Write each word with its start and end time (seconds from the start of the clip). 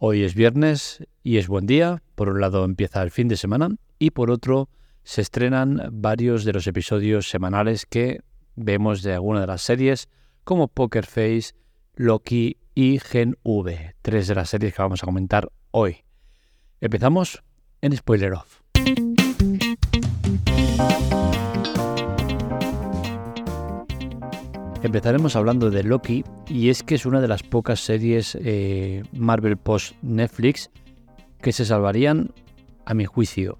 Hoy 0.00 0.22
es 0.22 0.36
viernes 0.36 1.02
y 1.24 1.38
es 1.38 1.48
buen 1.48 1.66
día. 1.66 2.04
Por 2.14 2.28
un 2.28 2.40
lado 2.40 2.64
empieza 2.64 3.02
el 3.02 3.10
fin 3.10 3.26
de 3.26 3.36
semana 3.36 3.70
y 3.98 4.12
por 4.12 4.30
otro 4.30 4.68
se 5.02 5.22
estrenan 5.22 5.88
varios 5.90 6.44
de 6.44 6.52
los 6.52 6.68
episodios 6.68 7.28
semanales 7.28 7.84
que 7.84 8.20
vemos 8.54 9.02
de 9.02 9.14
alguna 9.14 9.40
de 9.40 9.48
las 9.48 9.62
series 9.62 10.08
como 10.44 10.68
Poker 10.68 11.04
Face, 11.04 11.52
Loki 11.96 12.58
y 12.76 13.00
Gen 13.00 13.36
V, 13.42 13.96
tres 14.00 14.28
de 14.28 14.36
las 14.36 14.50
series 14.50 14.72
que 14.72 14.82
vamos 14.82 15.02
a 15.02 15.06
comentar 15.06 15.50
hoy. 15.72 16.04
Empezamos 16.80 17.42
en 17.80 17.96
Spoiler 17.96 18.34
Off. 18.34 18.60
Empezaremos 24.80 25.34
hablando 25.34 25.70
de 25.70 25.82
Loki 25.82 26.24
y 26.48 26.68
es 26.68 26.84
que 26.84 26.94
es 26.94 27.04
una 27.04 27.20
de 27.20 27.26
las 27.26 27.42
pocas 27.42 27.80
series 27.80 28.38
eh, 28.40 29.02
Marvel 29.12 29.56
post 29.56 29.96
Netflix 30.02 30.70
que 31.42 31.50
se 31.50 31.64
salvarían 31.64 32.32
a 32.86 32.94
mi 32.94 33.04
juicio. 33.04 33.58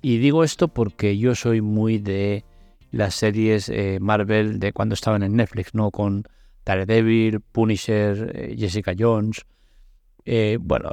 Y 0.00 0.18
digo 0.18 0.44
esto 0.44 0.68
porque 0.68 1.18
yo 1.18 1.34
soy 1.34 1.62
muy 1.62 1.98
de 1.98 2.44
las 2.92 3.16
series 3.16 3.68
eh, 3.68 3.98
Marvel 4.00 4.60
de 4.60 4.72
cuando 4.72 4.94
estaban 4.94 5.24
en 5.24 5.34
Netflix, 5.34 5.74
¿no? 5.74 5.90
Con 5.90 6.22
Daredevil, 6.64 7.40
Punisher, 7.40 8.32
eh, 8.36 8.56
Jessica 8.56 8.94
Jones, 8.96 9.44
bueno, 10.60 10.90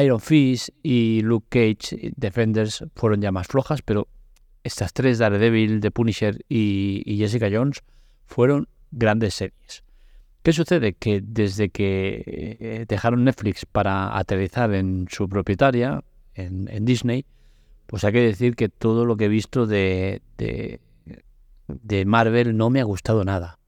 Iron 0.00 0.20
Fist 0.20 0.68
y 0.84 1.22
Luke 1.22 1.46
Cage, 1.48 2.12
Defenders, 2.14 2.84
fueron 2.94 3.22
ya 3.22 3.32
más 3.32 3.48
flojas, 3.48 3.82
pero 3.82 4.06
estas 4.62 4.92
tres, 4.92 5.18
Daredevil, 5.18 5.80
The 5.80 5.90
Punisher 5.90 6.44
y 6.48 7.16
Jessica 7.18 7.48
Jones, 7.50 7.82
fueron 8.30 8.68
grandes 8.92 9.34
series. 9.34 9.82
¿Qué 10.42 10.52
sucede? 10.52 10.94
Que 10.94 11.20
desde 11.20 11.68
que 11.68 12.56
eh, 12.60 12.86
dejaron 12.88 13.24
Netflix 13.24 13.66
para 13.66 14.16
aterrizar 14.16 14.72
en 14.72 15.06
su 15.10 15.28
propietaria, 15.28 16.02
en, 16.34 16.84
Disney, 16.86 17.26
pues 17.86 18.04
hay 18.04 18.12
que 18.12 18.22
decir 18.22 18.56
que 18.56 18.70
todo 18.70 19.04
lo 19.04 19.16
que 19.16 19.26
he 19.26 19.28
visto 19.28 19.66
de, 19.66 20.22
de, 20.38 20.80
Marvel 22.06 22.56
no 22.56 22.70
me 22.70 22.80
ha 22.80 22.84
gustado 22.84 23.24
nada. 23.24 23.58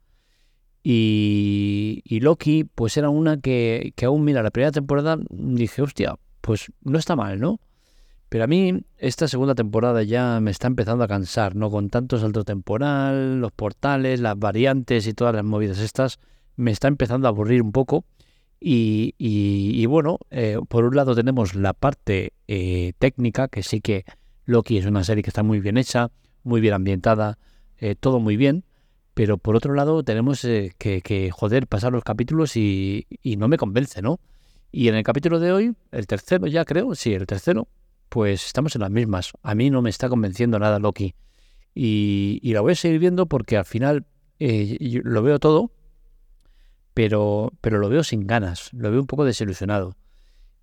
Y, 0.82 2.02
y, 2.04 2.20
Loki, 2.20 2.64
pues 2.64 2.96
era 2.96 3.10
una 3.10 3.38
que, 3.40 3.92
que 3.94 4.06
aún, 4.06 4.24
mira, 4.24 4.42
la 4.42 4.50
primera 4.50 4.72
temporada 4.72 5.18
dije, 5.28 5.82
hostia, 5.82 6.16
pues 6.40 6.72
no 6.82 6.98
está 6.98 7.14
mal, 7.14 7.38
¿no? 7.38 7.60
Pero 8.32 8.44
a 8.44 8.46
mí 8.46 8.82
esta 8.96 9.28
segunda 9.28 9.54
temporada 9.54 10.02
ya 10.04 10.40
me 10.40 10.50
está 10.50 10.66
empezando 10.66 11.04
a 11.04 11.06
cansar, 11.06 11.54
¿no? 11.54 11.70
Con 11.70 11.90
tanto 11.90 12.16
salto 12.16 12.44
temporal, 12.44 13.42
los 13.42 13.52
portales, 13.52 14.20
las 14.20 14.38
variantes 14.38 15.06
y 15.06 15.12
todas 15.12 15.34
las 15.34 15.44
movidas 15.44 15.78
estas, 15.80 16.18
me 16.56 16.70
está 16.70 16.88
empezando 16.88 17.28
a 17.28 17.30
aburrir 17.30 17.60
un 17.60 17.72
poco. 17.72 18.06
Y, 18.58 19.84
bueno, 19.84 20.18
eh, 20.30 20.56
por 20.66 20.86
un 20.86 20.96
lado 20.96 21.14
tenemos 21.14 21.54
la 21.54 21.74
parte 21.74 22.32
eh, 22.48 22.94
técnica, 22.98 23.48
que 23.48 23.62
sí 23.62 23.82
que 23.82 24.06
Loki 24.46 24.78
es 24.78 24.86
una 24.86 25.04
serie 25.04 25.22
que 25.22 25.28
está 25.28 25.42
muy 25.42 25.60
bien 25.60 25.76
hecha, 25.76 26.10
muy 26.42 26.62
bien 26.62 26.72
ambientada, 26.72 27.36
eh, 27.76 27.96
todo 28.00 28.18
muy 28.18 28.38
bien. 28.38 28.64
Pero 29.12 29.36
por 29.36 29.56
otro 29.56 29.74
lado 29.74 30.04
tenemos 30.04 30.40
que, 30.40 31.30
joder, 31.34 31.66
pasar 31.66 31.92
los 31.92 32.02
capítulos 32.02 32.56
y, 32.56 33.06
y 33.10 33.36
no 33.36 33.48
me 33.48 33.58
convence, 33.58 34.00
¿no? 34.00 34.20
Y 34.70 34.88
en 34.88 34.94
el 34.94 35.02
capítulo 35.02 35.38
de 35.38 35.52
hoy, 35.52 35.74
el 35.90 36.06
tercero 36.06 36.46
ya 36.46 36.64
creo, 36.64 36.94
sí, 36.94 37.12
el 37.12 37.26
tercero, 37.26 37.68
pues 38.12 38.44
estamos 38.44 38.76
en 38.76 38.82
las 38.82 38.90
mismas. 38.90 39.32
A 39.42 39.54
mí 39.54 39.70
no 39.70 39.80
me 39.80 39.88
está 39.88 40.10
convenciendo 40.10 40.58
nada 40.58 40.78
Loki. 40.78 41.14
Y, 41.74 42.52
la 42.52 42.60
voy 42.60 42.72
a 42.72 42.74
seguir 42.74 42.98
viendo 42.98 43.24
porque 43.24 43.56
al 43.56 43.64
final 43.64 44.04
eh, 44.38 44.76
lo 45.02 45.22
veo 45.22 45.38
todo, 45.38 45.72
pero, 46.92 47.54
pero 47.62 47.78
lo 47.78 47.88
veo 47.88 48.04
sin 48.04 48.26
ganas, 48.26 48.70
lo 48.74 48.90
veo 48.90 49.00
un 49.00 49.06
poco 49.06 49.24
desilusionado. 49.24 49.96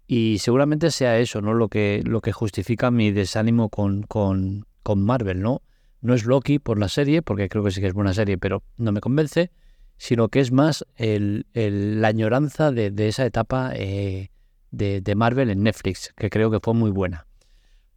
Y 0.06 0.38
seguramente 0.38 0.92
sea 0.92 1.18
eso, 1.18 1.42
¿no? 1.42 1.56
Lo 1.56 1.70
que, 1.70 2.04
lo 2.06 2.22
que 2.22 2.32
justifica 2.32 2.92
mi 2.92 3.10
desánimo 3.10 3.70
con, 3.70 4.04
con, 4.04 4.68
con 4.84 5.04
Marvel, 5.04 5.42
¿no? 5.42 5.64
No 6.02 6.14
es 6.14 6.26
Loki 6.26 6.60
por 6.60 6.78
la 6.78 6.88
serie, 6.88 7.24
porque 7.24 7.50
creo 7.50 7.64
que 7.64 7.72
sí 7.72 7.82
que 7.82 7.88
es 7.88 7.94
buena 7.94 8.14
serie, 8.14 8.38
pero 8.38 8.62
no 8.78 8.92
me 8.92 9.02
convence, 9.02 9.50
sino 9.98 10.30
que 10.30 10.40
es 10.40 10.52
más 10.52 10.86
el, 10.98 11.48
la 11.54 12.10
añoranza 12.10 12.72
de, 12.72 12.94
esa 13.08 13.26
etapa 13.26 13.72
eh, 13.74 14.30
de 14.70 15.16
Marvel 15.16 15.50
en 15.50 15.64
Netflix, 15.64 16.14
que 16.16 16.30
creo 16.30 16.52
que 16.52 16.60
fue 16.60 16.76
muy 16.76 16.92
buena. 16.92 17.26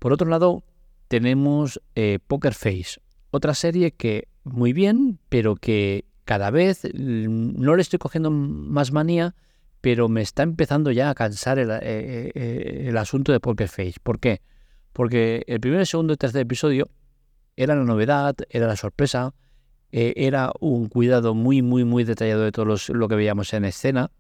Por 0.03 0.13
otro 0.13 0.29
lado, 0.29 0.65
tenemos 1.07 1.81
eh, 1.95 2.19
Poker 2.27 2.55
Face, 2.55 3.01
otra 3.31 3.55
serie 3.55 3.93
que 3.93 4.27
muy 4.43 4.73
bien, 4.73 5.21
pero 5.29 5.55
que 5.55 6.07
cada 6.25 6.51
vez 6.51 6.83
mm, 6.83 7.63
no 7.63 7.77
le 7.77 7.83
estoy 7.83 8.01
cogiendo 8.01 8.33
más 8.33 8.91
manía, 8.91 9.37
pero 9.81 10.09
me 10.09 10.21
está 10.21 10.43
empezando 10.43 10.91
ya 10.91 11.09
a 11.09 11.15
cansar 11.15 11.61
el, 11.61 11.71
eh, 11.71 12.33
eh, 12.35 12.93
asunto 12.99 13.31
de 13.31 13.39
Poker 13.39 13.69
Face. 13.69 13.95
¿Por 14.03 14.19
qué? 14.19 14.43
Porque 14.93 15.45
el 15.47 15.61
primer, 15.61 15.87
segundo 15.87 16.15
y 16.15 16.17
tercer 16.17 16.41
episodio 16.41 16.91
era 17.55 17.77
la 17.77 17.85
novedad, 17.85 18.35
era 18.51 18.67
la 18.67 18.75
sorpresa, 18.75 19.37
era 19.93 20.51
un 20.59 20.89
cuidado 20.89 21.33
muy, 21.35 21.63
muy, 21.63 21.85
muy 21.85 22.03
detallado 22.03 22.43
de 22.43 22.51
todo 22.51 22.75
lo 22.89 23.09
que 23.09 23.15
veíamos 23.15 23.55
en 23.55 23.67
escena, 23.67 24.11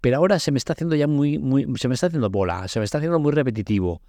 pero 0.00 0.16
ahora 0.16 0.40
se 0.40 0.50
me 0.50 0.58
está 0.58 0.72
haciendo 0.72 0.96
ya 0.96 1.06
muy, 1.06 1.38
muy, 1.38 1.68
se 1.76 1.86
me 1.86 1.94
está 1.94 2.08
haciendo 2.08 2.30
bola, 2.30 2.66
se 2.66 2.80
me 2.80 2.84
está 2.84 2.98
haciendo 2.98 3.20
muy 3.20 3.30
repetitivo. 3.30 4.02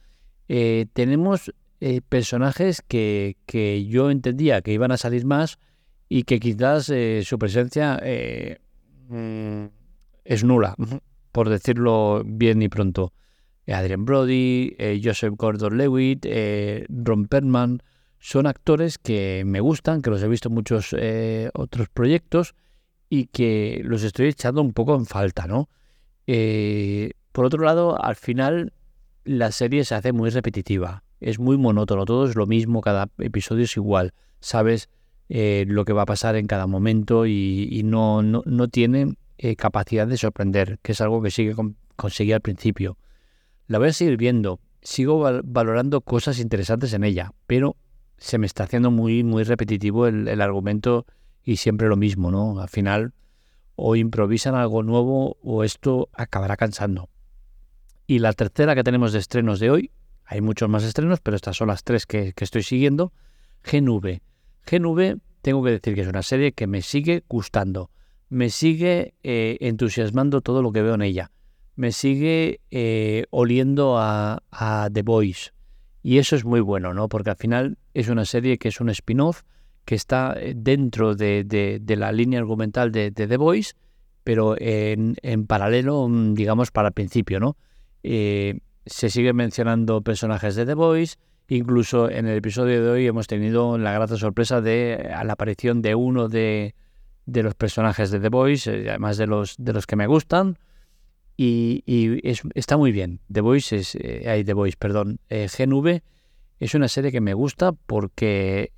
Eh, 0.53 0.87
tenemos 0.91 1.53
eh, 1.79 2.01
personajes 2.01 2.81
que, 2.85 3.37
yo 3.87 4.11
entendía 4.11 4.61
que 4.61 4.73
iban 4.73 4.91
a 4.91 4.97
salir 4.97 5.25
más 5.25 5.59
y 6.09 6.23
que 6.23 6.41
quizás 6.41 6.89
eh, 6.89 7.21
su 7.23 7.39
presencia 7.39 7.97
mm, 9.07 9.65
es 10.25 10.43
nula, 10.43 10.75
por 11.31 11.47
decirlo 11.47 12.23
bien 12.25 12.61
y 12.61 12.67
pronto. 12.67 13.13
Adrian 13.65 14.03
Brody, 14.03 14.75
Joseph 15.01 15.35
Gordon-Lewitt, 15.37 16.25
Ron 16.89 17.27
Perlman, 17.27 17.81
son 18.19 18.45
actores 18.45 18.97
que 18.97 19.43
me 19.45 19.61
gustan, 19.61 20.01
que 20.01 20.09
los 20.09 20.21
he 20.21 20.27
visto 20.27 20.49
en 20.49 20.55
muchos 20.55 20.93
otros 21.53 21.87
proyectos 21.87 22.55
y 23.07 23.27
que 23.27 23.79
los 23.85 24.03
estoy 24.03 24.27
echando 24.27 24.61
un 24.61 24.73
poco 24.73 24.95
en 24.95 25.05
falta, 25.05 25.47
¿no? 25.47 25.69
por 27.31 27.45
otro 27.45 27.63
lado, 27.63 28.03
al 28.03 28.17
final 28.17 28.73
la 29.23 29.51
serie 29.51 29.85
se 29.85 29.95
hace 29.95 30.13
muy 30.13 30.29
repetitiva, 30.29 31.03
es 31.19 31.39
muy 31.39 31.57
monótono, 31.57 32.05
todo 32.05 32.25
es 32.25 32.35
lo 32.35 32.47
mismo, 32.47 32.81
cada 32.81 33.09
episodio 33.19 33.65
es 33.65 33.77
igual, 33.77 34.13
sabes 34.39 34.89
eh, 35.29 35.65
lo 35.67 35.85
que 35.85 35.93
va 35.93 36.03
a 36.03 36.05
pasar 36.05 36.35
en 36.35 36.47
cada 36.47 36.67
momento 36.67 37.25
y, 37.25 37.81
no, 37.85 38.21
no, 38.23 38.67
tiene 38.67 39.15
eh, 39.37 39.55
capacidad 39.55 40.07
de 40.07 40.17
sorprender, 40.17 40.79
que 40.81 40.91
es 40.93 41.01
algo 41.01 41.21
que 41.21 41.31
sigue 41.31 41.55
conseguí 41.95 42.31
al 42.31 42.41
principio. 42.41 42.97
La 43.67 43.77
voy 43.77 43.89
a 43.89 43.93
seguir 43.93 44.17
viendo, 44.17 44.59
sigo 44.81 45.23
valorando 45.43 46.01
cosas 46.01 46.39
interesantes 46.39 46.93
en 46.93 47.03
ella, 47.03 47.31
pero 47.47 47.75
se 48.17 48.37
me 48.37 48.45
está 48.45 48.63
haciendo 48.63 48.91
muy, 48.91 49.23
muy 49.23 49.43
repetitivo 49.43 50.07
el 50.07 50.41
argumento 50.41 51.05
y 51.43 51.57
siempre 51.57 51.87
lo 51.87 51.97
mismo, 51.97 52.31
¿no? 52.31 52.59
Al 52.59 52.69
final 52.69 53.13
o 53.75 53.95
improvisan 53.95 54.55
algo 54.55 54.83
nuevo 54.83 55.37
o 55.41 55.63
esto 55.63 56.09
acabará 56.13 56.57
cansando. 56.57 57.09
Y 58.11 58.19
la 58.19 58.33
tercera 58.33 58.75
que 58.75 58.83
tenemos 58.83 59.13
de 59.13 59.19
estrenos 59.19 59.61
de 59.61 59.71
hoy, 59.71 59.91
hay 60.25 60.41
muchos 60.41 60.67
más 60.67 60.83
estrenos, 60.83 61.21
pero 61.21 61.37
estas 61.37 61.55
son 61.55 61.69
las 61.69 61.85
tres 61.85 62.05
que, 62.05 62.33
estoy 62.35 62.61
siguiendo, 62.61 63.13
GNV. 63.63 64.19
GNV, 64.69 65.21
tengo 65.41 65.63
que 65.63 65.71
decir 65.71 65.95
que 65.95 66.01
es 66.01 66.09
una 66.09 66.21
serie 66.21 66.51
que 66.51 66.67
me 66.67 66.81
sigue 66.81 67.23
gustando, 67.29 67.89
me 68.27 68.49
sigue 68.49 69.13
eh, 69.23 69.57
entusiasmando 69.61 70.41
todo 70.41 70.61
lo 70.61 70.73
que 70.73 70.81
veo 70.81 70.95
en 70.95 71.03
ella, 71.03 71.31
me 71.77 71.93
sigue 71.93 72.59
eh, 72.69 73.27
oliendo 73.29 73.95
a, 73.97 74.41
The 74.91 75.03
Voice. 75.03 75.51
Y 76.03 76.17
eso 76.17 76.35
es 76.35 76.43
muy 76.43 76.59
bueno, 76.59 76.93
¿no? 76.93 77.07
Porque 77.07 77.29
al 77.29 77.37
final 77.37 77.77
es 77.93 78.09
una 78.09 78.25
serie 78.25 78.57
que 78.57 78.67
es 78.67 78.81
un 78.81 78.89
spin-off, 78.89 79.43
que 79.85 79.95
está 79.95 80.35
eh, 80.37 80.53
dentro 80.53 81.15
de, 81.15 81.81
la 81.87 82.11
línea 82.11 82.41
argumental 82.41 82.91
de, 82.91 83.11
The 83.13 83.37
Voice, 83.37 83.71
pero 84.25 84.57
en, 84.59 85.15
en 85.21 85.47
paralelo, 85.47 86.09
mm, 86.09 86.33
digamos, 86.33 86.71
para 86.71 86.89
el 86.89 86.93
principio, 86.93 87.39
¿no? 87.39 87.55
Eh, 88.03 88.59
se 88.85 89.09
siguen 89.09 89.35
mencionando 89.35 90.01
personajes 90.01 90.55
de 90.55 90.65
The 90.65 90.73
Voice. 90.73 91.17
Incluso 91.47 92.09
en 92.09 92.27
el 92.27 92.37
episodio 92.37 92.83
de 92.83 92.89
hoy 92.89 93.07
hemos 93.07 93.27
tenido 93.27 93.77
la 93.77 93.91
grata 93.91 94.15
sorpresa 94.15 94.61
de 94.61 95.11
la 95.23 95.33
aparición 95.33 95.81
de 95.81 95.95
uno 95.95 96.29
de, 96.29 96.75
los 97.25 97.55
personajes 97.55 98.09
de 98.09 98.19
The 98.19 98.29
Voice, 98.29 98.71
eh, 98.71 98.89
además 98.89 99.17
de 99.17 99.27
los, 99.27 99.55
de 99.57 99.73
los 99.73 99.85
que 99.85 99.95
me 99.95 100.07
gustan. 100.07 100.57
Y, 101.35 101.83
está 102.53 102.77
muy 102.77 102.91
bien. 102.91 103.19
The 103.31 103.41
Voice 103.41 103.75
es. 103.75 103.95
Eh, 103.95 104.43
The 104.45 104.53
Voice, 104.53 104.77
perdón. 104.77 105.19
GNV 105.29 106.01
es 106.59 106.75
una 106.75 106.87
serie 106.87 107.11
que 107.11 107.21
me 107.21 107.33
gusta 107.33 107.71
porque 107.71 108.71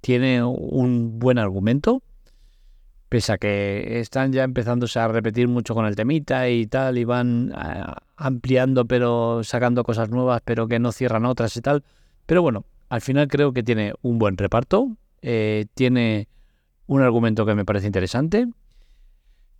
tiene 0.00 0.42
un 0.42 1.18
buen 1.20 1.38
argumento 1.38 2.02
pese 3.08 3.32
a 3.32 3.38
que 3.38 4.00
están 4.00 4.32
ya 4.32 4.44
empezándose 4.44 4.98
a 4.98 5.08
repetir 5.08 5.48
mucho 5.48 5.74
con 5.74 5.86
el 5.86 5.96
temita 5.96 6.48
y 6.48 6.66
tal, 6.66 6.98
y 6.98 7.04
van 7.04 7.52
eh, 7.52 7.82
ampliando 8.16 8.84
pero 8.86 9.42
sacando 9.44 9.84
cosas 9.84 10.10
nuevas, 10.10 10.42
pero 10.44 10.68
que 10.68 10.78
no 10.78 10.92
cierran 10.92 11.24
otras 11.24 11.56
y 11.56 11.62
tal. 11.62 11.84
Pero 12.26 12.42
bueno, 12.42 12.64
al 12.88 13.00
final 13.00 13.28
creo 13.28 13.52
que 13.52 13.62
tiene 13.62 13.94
un 14.02 14.18
buen 14.18 14.36
reparto, 14.36 14.96
eh, 15.22 15.66
tiene 15.74 16.28
un 16.86 17.02
argumento 17.02 17.46
que 17.46 17.54
me 17.54 17.64
parece 17.64 17.86
interesante, 17.86 18.48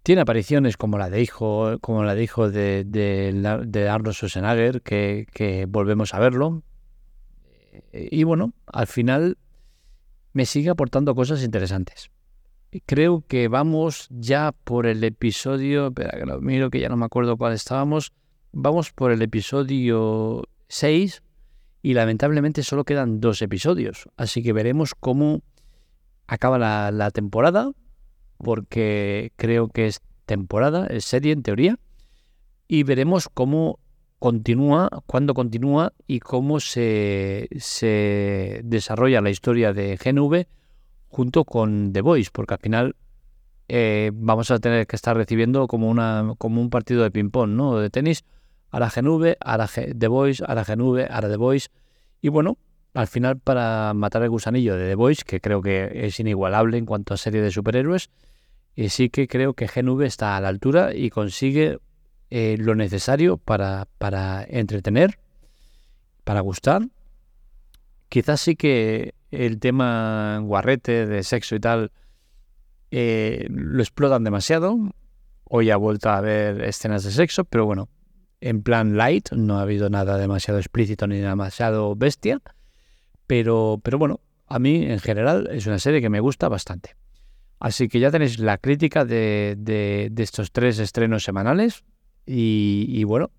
Tiene 0.02 0.22
apariciones 0.22 0.76
como 0.76 0.96
la 0.96 1.10
de 1.10 1.20
hijo, 1.20 1.78
como 1.80 2.04
la 2.04 2.14
de 2.14 2.22
hijo 2.22 2.50
de, 2.50 2.84
de, 2.84 3.88
Arnold 3.88 4.14
Schwarzenegger, 4.14 4.80
que, 4.82 5.26
que 5.32 5.66
volvemos 5.66 6.14
a 6.14 6.18
verlo. 6.18 6.62
Y 7.92 8.24
bueno, 8.24 8.52
al 8.66 8.86
final 8.86 9.36
me 10.32 10.46
sigue 10.46 10.70
aportando 10.70 11.14
cosas 11.14 11.42
interesantes. 11.44 12.10
Creo 12.84 13.24
que 13.26 13.48
vamos 13.48 14.08
ya 14.10 14.52
por 14.52 14.86
el 14.86 15.02
episodio, 15.02 15.86
espera 15.86 16.18
que 16.18 16.26
lo 16.26 16.38
miro 16.42 16.68
que 16.68 16.80
ya 16.80 16.90
no 16.90 16.98
me 16.98 17.06
acuerdo 17.06 17.38
cuál 17.38 17.54
estábamos, 17.54 18.12
vamos 18.52 18.92
por 18.92 19.10
el 19.10 19.22
episodio 19.22 20.42
6 20.68 21.22
y 21.80 21.94
lamentablemente 21.94 22.62
solo 22.62 22.84
quedan 22.84 23.20
dos 23.20 23.40
episodios, 23.40 24.10
así 24.18 24.42
que 24.42 24.52
veremos 24.52 24.94
cómo 24.94 25.40
acaba 26.26 26.58
la, 26.90 27.10
temporada, 27.10 27.72
porque 28.36 29.32
creo 29.36 29.68
que 29.68 29.86
es 29.86 30.02
temporada, 30.26 30.86
es 30.88 31.06
serie 31.06 31.32
en 31.32 31.42
teoría, 31.42 31.78
y 32.66 32.82
veremos 32.82 33.30
cómo 33.32 33.78
continúa, 34.18 34.90
cuándo 35.06 35.32
continúa 35.32 35.94
y 36.06 36.20
cómo 36.20 36.60
se, 36.60 37.48
se 37.56 38.60
desarrolla 38.62 39.22
la 39.22 39.30
historia 39.30 39.72
de 39.72 39.96
GNV 39.96 40.57
junto 41.08 41.44
con 41.44 41.92
The 41.92 42.00
Voice, 42.00 42.30
porque 42.32 42.54
al 42.54 42.60
final 42.60 42.96
eh, 43.68 44.10
vamos 44.14 44.50
a 44.50 44.58
tener 44.58 44.86
que 44.86 44.96
estar 44.96 45.16
recibiendo 45.16 45.66
como, 45.66 45.88
una, 45.88 46.34
como 46.38 46.60
un 46.60 46.70
partido 46.70 47.02
de 47.02 47.10
ping-pong, 47.10 47.50
¿no? 47.50 47.78
De 47.78 47.90
tenis, 47.90 48.24
ahora 48.70 48.90
GNV, 48.94 49.36
ahora 49.40 49.68
The 49.68 50.08
Voice, 50.08 50.44
ahora 50.46 50.64
GNV, 50.64 51.06
ahora 51.10 51.28
The 51.28 51.36
Voice. 51.36 51.68
Y 52.20 52.28
bueno, 52.28 52.58
al 52.94 53.06
final 53.06 53.38
para 53.38 53.92
matar 53.94 54.22
el 54.22 54.30
gusanillo 54.30 54.76
de 54.76 54.88
The 54.88 54.94
Voice, 54.94 55.22
que 55.26 55.40
creo 55.40 55.60
que 55.62 56.06
es 56.06 56.18
inigualable 56.20 56.78
en 56.78 56.86
cuanto 56.86 57.14
a 57.14 57.16
serie 57.16 57.42
de 57.42 57.50
superhéroes, 57.50 58.10
y 58.74 58.86
eh, 58.86 58.90
sí 58.90 59.10
que 59.10 59.28
creo 59.28 59.54
que 59.54 59.66
GNV 59.66 60.02
está 60.02 60.36
a 60.36 60.40
la 60.40 60.48
altura 60.48 60.94
y 60.94 61.10
consigue 61.10 61.78
eh, 62.30 62.56
lo 62.58 62.74
necesario 62.74 63.36
para, 63.36 63.88
para 63.98 64.44
entretener, 64.48 65.18
para 66.24 66.40
gustar. 66.40 66.82
Quizás 68.08 68.40
sí 68.40 68.56
que 68.56 69.14
el 69.30 69.58
tema 69.58 70.38
guarrete 70.42 71.06
de 71.06 71.22
sexo 71.22 71.56
y 71.56 71.60
tal 71.60 71.92
eh, 72.90 73.46
lo 73.50 73.82
explotan 73.82 74.24
demasiado. 74.24 74.78
Hoy 75.44 75.70
ha 75.70 75.76
vuelto 75.76 76.10
a 76.10 76.18
haber 76.18 76.62
escenas 76.62 77.04
de 77.04 77.10
sexo, 77.10 77.44
pero 77.44 77.66
bueno, 77.66 77.88
en 78.40 78.62
plan 78.62 78.96
light, 78.96 79.30
no 79.32 79.58
ha 79.58 79.62
habido 79.62 79.90
nada 79.90 80.16
demasiado 80.16 80.58
explícito 80.58 81.06
ni 81.06 81.18
demasiado 81.18 81.94
bestia. 81.96 82.40
Pero, 83.26 83.80
pero 83.82 83.98
bueno, 83.98 84.20
a 84.46 84.58
mí 84.58 84.84
en 84.84 85.00
general 85.00 85.48
es 85.52 85.66
una 85.66 85.78
serie 85.78 86.00
que 86.00 86.08
me 86.08 86.20
gusta 86.20 86.48
bastante. 86.48 86.96
Así 87.60 87.88
que 87.88 87.98
ya 87.98 88.10
tenéis 88.10 88.38
la 88.38 88.58
crítica 88.58 89.04
de, 89.04 89.56
de, 89.58 90.12
estos 90.16 90.52
tres 90.52 90.78
estrenos 90.78 91.24
semanales. 91.24 91.84
Y, 92.24 92.86
y, 92.88 93.04
bueno, 93.04 93.30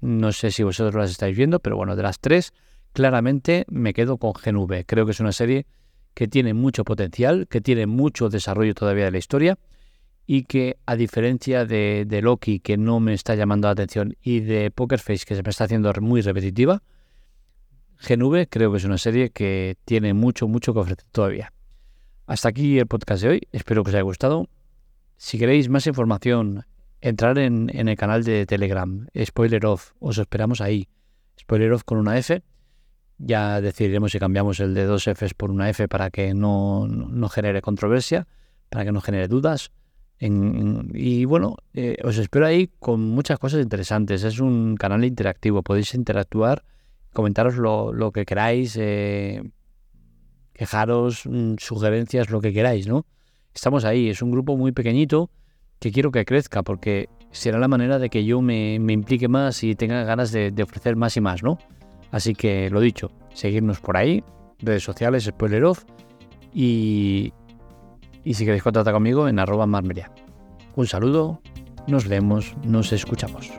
no 0.00 0.32
sé 0.32 0.50
si 0.50 0.62
vosotros 0.62 0.94
las 0.94 1.10
estáis 1.10 1.36
viendo, 1.36 1.60
pero 1.60 1.76
bueno, 1.76 1.96
de 1.96 2.02
las 2.02 2.20
tres, 2.20 2.52
claramente 2.96 3.66
me 3.68 3.92
quedo 3.92 4.16
con 4.16 4.32
GNV. 4.32 4.86
Creo 4.86 5.04
que 5.04 5.12
es 5.12 5.20
una 5.20 5.32
serie 5.32 5.66
que 6.14 6.28
tiene 6.28 6.54
mucho 6.54 6.82
potencial, 6.82 7.46
que 7.46 7.60
tiene 7.60 7.86
mucho 7.86 8.30
desarrollo 8.30 8.72
todavía 8.72 9.04
de 9.04 9.10
la 9.10 9.18
historia 9.18 9.58
y 10.26 10.44
que 10.44 10.78
a 10.86 10.96
diferencia 10.96 11.66
de, 11.66 12.20
Loki, 12.22 12.58
que 12.58 12.78
no 12.78 12.98
me 12.98 13.12
está 13.12 13.34
llamando 13.34 13.68
la 13.68 13.72
atención, 13.72 14.16
y 14.22 14.40
de 14.40 14.70
Poker 14.70 14.98
Face, 14.98 15.26
que 15.26 15.36
se 15.36 15.42
me 15.42 15.50
está 15.50 15.64
haciendo 15.64 15.92
muy 16.00 16.22
repetitiva, 16.22 16.82
GNV 18.00 18.48
creo 18.48 18.72
que 18.72 18.78
es 18.78 18.84
una 18.84 18.96
serie 18.96 19.28
que 19.28 19.76
tiene 19.84 20.14
mucho, 20.14 20.48
mucho 20.48 20.72
que 20.72 20.80
ofrecer 20.80 21.04
todavía. 21.12 21.52
Hasta 22.26 22.48
aquí 22.48 22.78
el 22.78 22.86
podcast 22.86 23.22
de 23.22 23.28
hoy, 23.28 23.42
espero 23.52 23.84
que 23.84 23.90
os 23.90 23.94
haya 23.94 24.04
gustado. 24.04 24.48
Si 25.18 25.38
queréis 25.38 25.68
más 25.68 25.86
información, 25.86 26.64
entrar 27.02 27.36
en, 27.36 27.70
en 27.74 27.88
el 27.88 27.96
canal 27.98 28.24
de 28.24 28.46
Telegram, 28.46 29.06
Spoiler 29.22 29.66
Off, 29.66 29.92
os 29.98 30.16
esperamos 30.16 30.62
ahí. 30.62 30.88
Spoiler 31.38 31.74
Off 31.74 31.84
con 31.84 31.98
una 31.98 32.16
F 32.16 32.42
ya 33.18 33.60
decidiremos 33.60 34.12
si 34.12 34.18
cambiamos 34.18 34.60
el 34.60 34.74
de 34.74 34.84
dos 34.84 35.04
Fs 35.04 35.34
por 35.34 35.50
una 35.50 35.70
F 35.70 35.88
para 35.88 36.10
que 36.10 36.34
no, 36.34 36.88
genere 37.30 37.62
controversia, 37.62 38.26
para 38.68 38.84
que 38.84 38.92
no 38.92 39.00
genere 39.00 39.28
dudas. 39.28 39.70
y 40.18 41.24
bueno, 41.24 41.56
eh, 41.74 41.96
os 42.04 42.18
espero 42.18 42.46
ahí 42.46 42.70
con 42.78 43.00
muchas 43.00 43.38
cosas 43.38 43.62
interesantes. 43.62 44.22
Es 44.24 44.40
un 44.40 44.76
canal 44.76 45.04
interactivo, 45.04 45.62
podéis 45.62 45.94
interactuar, 45.94 46.64
comentaros 47.12 47.56
lo, 47.56 48.12
que 48.12 48.24
queráis, 48.24 48.76
eh, 48.78 49.42
quejaros, 50.52 51.26
mm, 51.26 51.54
sugerencias, 51.58 52.30
lo 52.30 52.40
que 52.40 52.52
queráis, 52.52 52.86
¿no? 52.86 53.06
Estamos 53.54 53.84
ahí, 53.84 54.10
es 54.10 54.20
un 54.20 54.30
grupo 54.30 54.56
muy 54.56 54.72
pequeñito 54.72 55.30
que 55.78 55.90
quiero 55.92 56.10
que 56.10 56.24
crezca 56.24 56.62
porque 56.62 57.08
será 57.30 57.58
la 57.58 57.68
manera 57.68 57.98
de 57.98 58.10
que 58.10 58.24
yo 58.24 58.40
me, 58.42 58.74
implique 58.74 59.28
más 59.28 59.62
y 59.62 59.74
tenga 59.74 60.04
ganas 60.04 60.32
de, 60.32 60.50
de 60.50 60.62
ofrecer 60.62 60.96
más 60.96 61.16
y 61.16 61.20
más, 61.20 61.42
¿no? 61.42 61.58
Así 62.10 62.34
que 62.34 62.70
lo 62.70 62.80
dicho, 62.80 63.10
seguirnos 63.32 63.80
por 63.80 63.96
ahí, 63.96 64.22
redes 64.58 64.82
sociales, 64.82 65.24
spoiler 65.24 65.64
off, 65.64 65.84
y, 66.52 67.32
y 68.24 68.34
si 68.34 68.44
queréis 68.44 68.62
contactar 68.62 68.94
conmigo 68.94 69.28
en 69.28 69.38
arroba 69.38 69.66
marmeria. 69.66 70.10
Un 70.74 70.86
saludo, 70.86 71.40
nos 71.86 72.06
leemos, 72.06 72.56
nos 72.64 72.92
escuchamos. 72.92 73.50